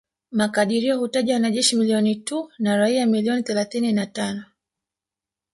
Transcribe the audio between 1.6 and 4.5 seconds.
milioni tu na raia milioni thelathini na tano